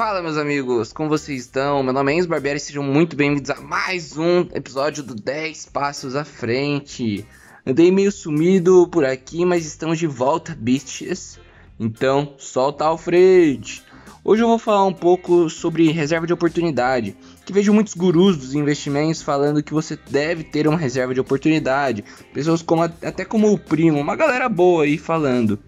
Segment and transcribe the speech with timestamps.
[0.00, 1.82] Fala, meus amigos, como vocês estão?
[1.82, 5.66] Meu nome é Enzo Barbieri e sejam muito bem-vindos a mais um episódio do 10
[5.66, 7.26] Passos à Frente.
[7.66, 11.38] Andei meio sumido por aqui, mas estamos de volta, bitches.
[11.78, 13.84] Então, solta ao frente.
[14.24, 18.54] Hoje eu vou falar um pouco sobre reserva de oportunidade, que vejo muitos gurus dos
[18.54, 22.02] investimentos falando que você deve ter uma reserva de oportunidade.
[22.32, 25.58] Pessoas como até como o primo, uma galera boa aí falando.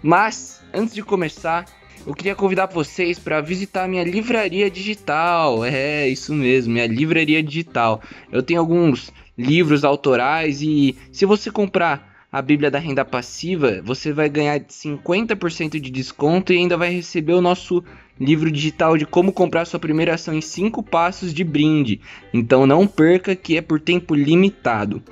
[0.00, 5.64] Mas antes de começar, eu queria convidar vocês para visitar minha livraria digital.
[5.64, 8.00] É, isso mesmo, minha livraria digital.
[8.32, 14.12] Eu tenho alguns livros autorais e se você comprar a Bíblia da Renda Passiva, você
[14.12, 17.82] vai ganhar 50% de desconto e ainda vai receber o nosso
[18.18, 22.00] livro digital de como comprar sua primeira ação em 5 passos de brinde.
[22.32, 25.02] Então não perca que é por tempo limitado.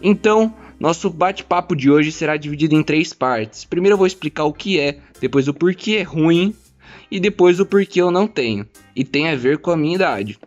[0.00, 3.66] Então, nosso bate-papo de hoje será dividido em três partes.
[3.66, 6.54] Primeiro eu vou explicar o que é, depois o porquê é ruim
[7.10, 8.66] e depois o porquê eu não tenho.
[8.96, 10.38] E tem a ver com a minha idade.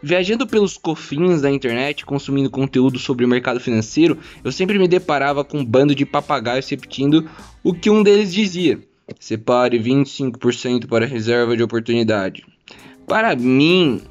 [0.00, 5.42] Viajando pelos cofins da internet, consumindo conteúdo sobre o mercado financeiro, eu sempre me deparava
[5.42, 7.28] com um bando de papagaios repetindo
[7.64, 8.78] o que um deles dizia:
[9.18, 12.44] separe 25% para reserva de oportunidade.
[13.06, 14.02] Para mim,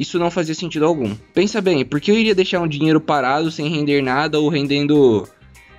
[0.00, 1.14] isso não fazia sentido algum.
[1.34, 5.28] Pensa bem, por que eu iria deixar um dinheiro parado sem render nada ou rendendo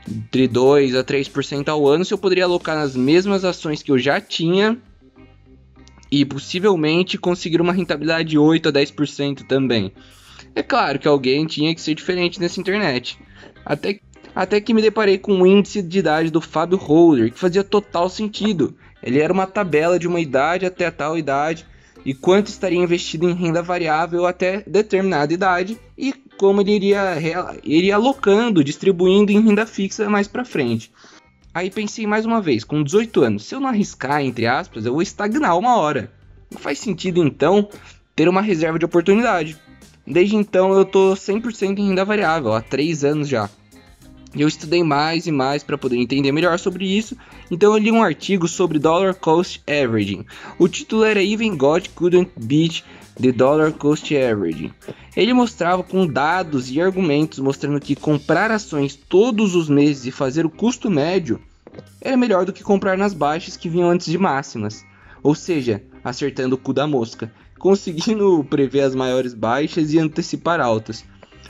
[0.08, 3.98] entre 2 a 3% ao ano se eu poderia alocar nas mesmas ações que eu
[3.98, 4.78] já tinha
[6.12, 9.92] e possivelmente conseguir uma rentabilidade de 8 a 10% também?
[10.54, 13.18] É claro que alguém tinha que ser diferente nessa internet.
[13.66, 14.02] Até,
[14.36, 18.08] até que me deparei com o índice de idade do Fábio Holder, que fazia total
[18.08, 18.76] sentido.
[19.02, 21.66] Ele era uma tabela de uma idade até tal idade
[22.06, 27.18] e quanto estaria investido em renda variável até determinada idade e como ele iria,
[27.64, 30.92] iria alocando, distribuindo em renda fixa mais para frente.
[31.54, 34.94] Aí pensei mais uma vez, com 18 anos, se eu não arriscar, entre aspas, eu
[34.94, 36.12] vou estagnar uma hora.
[36.50, 37.68] Não faz sentido então
[38.16, 39.58] ter uma reserva de oportunidade.
[40.08, 43.50] Desde então eu tô 100% em renda variável, há 3 anos já.
[44.34, 47.18] Eu estudei mais e mais para poder entender melhor sobre isso,
[47.50, 50.26] então eu li um artigo sobre Dollar Cost Averaging.
[50.58, 52.84] O título era Even God Couldn't Beat
[53.22, 54.72] the Dollar Cost Averaging.
[55.16, 60.46] Ele mostrava com dados e argumentos mostrando que comprar ações todos os meses e fazer
[60.46, 61.40] o custo médio
[62.00, 64.86] era melhor do que comprar nas baixas que vinham antes de máximas.
[65.24, 71.06] Ou seja, acertando o cu da mosca, conseguindo prever as maiores baixas e antecipar altas.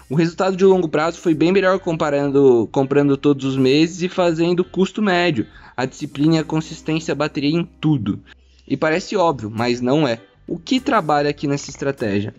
[0.10, 4.64] O resultado de longo prazo foi bem melhor comparando comprando todos os meses e fazendo
[4.64, 5.48] custo médio.
[5.76, 8.20] A disciplina e a consistência bateria em tudo.
[8.68, 10.20] E parece óbvio, mas não é.
[10.48, 12.36] O que trabalha aqui nessa estratégia?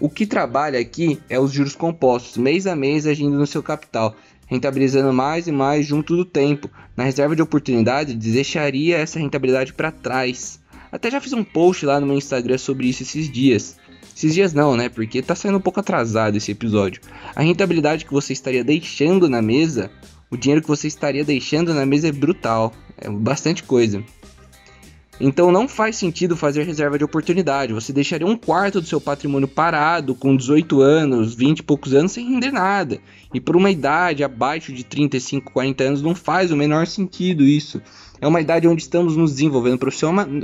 [0.00, 4.16] O que trabalha aqui é os juros compostos, mês a mês agindo no seu capital,
[4.46, 6.70] rentabilizando mais e mais junto do tempo.
[6.96, 10.60] Na reserva de oportunidade, deixaria essa rentabilidade para trás.
[10.90, 13.76] Até já fiz um post lá no meu Instagram sobre isso esses dias.
[14.14, 14.88] Esses dias não, né?
[14.88, 17.00] Porque tá saindo um pouco atrasado esse episódio.
[17.34, 19.90] A rentabilidade que você estaria deixando na mesa,
[20.30, 22.72] o dinheiro que você estaria deixando na mesa é brutal.
[22.98, 24.02] É bastante coisa.
[25.18, 27.72] Então não faz sentido fazer reserva de oportunidade.
[27.72, 32.12] Você deixaria um quarto do seu patrimônio parado com 18 anos, 20 e poucos anos
[32.12, 32.98] sem render nada.
[33.32, 37.80] E por uma idade abaixo de 35, 40 anos não faz o menor sentido isso.
[38.20, 39.78] É uma idade onde estamos nos desenvolvendo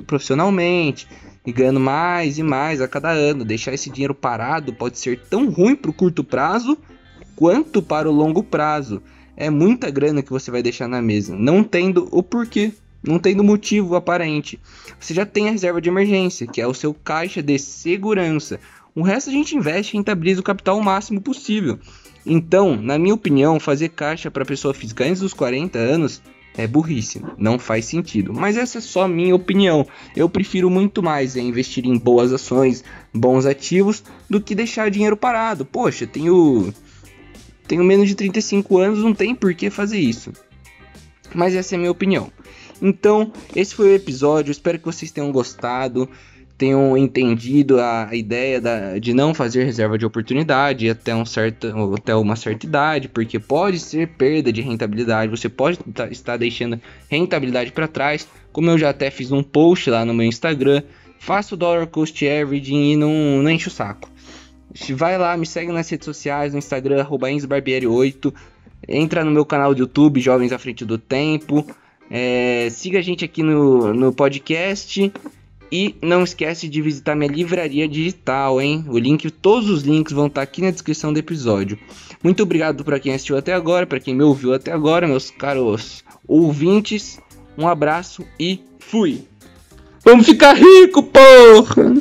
[0.06, 1.06] profissionalmente,
[1.44, 3.44] e ganhando mais e mais a cada ano.
[3.44, 6.78] Deixar esse dinheiro parado pode ser tão ruim para o curto prazo
[7.37, 9.03] quanto para o longo prazo.
[9.37, 12.72] É muita grana que você vai deixar na mesa, não tendo o porquê,
[13.03, 14.59] não tendo motivo aparente.
[14.99, 18.61] Você já tem a reserva de emergência, que é o seu caixa de segurança.
[18.95, 21.79] O resto a gente investe e rentabiliza o capital o máximo possível.
[22.25, 26.23] Então, na minha opinião, fazer caixa para pessoa física antes dos 40 anos
[26.57, 28.33] é burrice, não faz sentido.
[28.33, 29.87] Mas essa é só minha opinião.
[30.15, 35.65] Eu prefiro muito mais investir em boas ações, bons ativos, do que deixar dinheiro parado.
[35.65, 36.72] Poxa, tenho
[37.66, 40.33] tenho menos de 35 anos, não tem por que fazer isso.
[41.34, 42.31] Mas essa é a minha opinião.
[42.83, 44.51] Então, esse foi o episódio.
[44.51, 46.09] Espero que vocês tenham gostado
[46.63, 51.67] tenham entendido a ideia da, de não fazer reserva de oportunidade até, um certo,
[51.99, 55.81] até uma certa idade, porque pode ser perda de rentabilidade, você pode
[56.13, 60.25] estar deixando rentabilidade para trás, como eu já até fiz um post lá no meu
[60.25, 60.84] Instagram,
[61.19, 64.09] faça o dollar cost averaging e não, não enche o saco.
[64.95, 68.33] Vai lá, me segue nas redes sociais, no Instagram, ensbarbieri8,
[68.87, 71.67] entra no meu canal do YouTube, Jovens à Frente do Tempo,
[72.14, 75.10] é, siga a gente aqui no, no podcast
[75.72, 78.84] e não esquece de visitar minha livraria digital, hein?
[78.86, 81.78] O link, todos os links vão estar aqui na descrição do episódio.
[82.22, 86.04] Muito obrigado para quem assistiu até agora, para quem me ouviu até agora, meus caros
[86.28, 87.18] ouvintes.
[87.56, 89.22] Um abraço e fui!
[90.04, 91.94] Vamos ficar rico, porra!